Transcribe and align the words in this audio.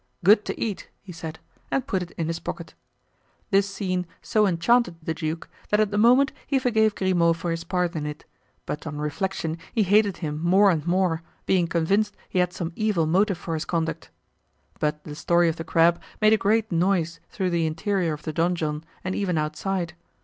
"Good 0.23 0.45
to 0.45 0.59
eat!" 0.59 0.89
he 1.03 1.11
said, 1.11 1.37
and 1.69 1.85
put 1.85 2.01
it 2.01 2.09
in 2.17 2.25
his 2.25 2.39
pocket. 2.39 2.73
This 3.51 3.69
scene 3.69 4.07
so 4.19 4.47
enchanted 4.47 4.95
the 5.03 5.13
duke 5.13 5.47
that 5.69 5.79
at 5.79 5.91
the 5.91 5.97
moment 5.99 6.31
he 6.47 6.57
forgave 6.57 6.95
Grimaud 6.95 7.37
for 7.37 7.51
his 7.51 7.63
part 7.63 7.95
in 7.95 8.07
it; 8.07 8.25
but 8.65 8.87
on 8.87 8.97
reflection 8.97 9.59
he 9.71 9.83
hated 9.83 10.17
him 10.17 10.41
more 10.41 10.71
and 10.71 10.87
more, 10.87 11.21
being 11.45 11.67
convinced 11.67 12.17
he 12.29 12.39
had 12.39 12.51
some 12.51 12.73
evil 12.75 13.05
motive 13.05 13.37
for 13.37 13.53
his 13.53 13.63
conduct. 13.65 14.09
But 14.79 15.03
the 15.03 15.13
story 15.13 15.47
of 15.49 15.57
the 15.57 15.63
crab 15.63 16.01
made 16.19 16.33
a 16.33 16.35
great 16.35 16.71
noise 16.71 17.19
through 17.29 17.51
the 17.51 17.67
interior 17.67 18.13
of 18.13 18.23
the 18.23 18.33
donjon 18.33 18.83
and 19.03 19.13
even 19.13 19.37
outside. 19.37 19.93